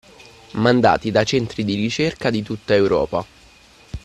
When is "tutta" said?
2.41-2.73